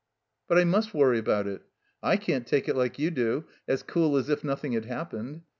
[0.47, 1.61] "But I must worry about it.
[2.01, 5.43] I can't take it like you do, as cool as if nothing had happened.